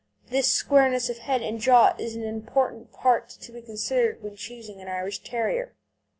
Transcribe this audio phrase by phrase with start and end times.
[0.29, 4.81] This squareness of head and jaw is an important point to be considered when choosing
[4.81, 5.75] an Irish Terrier.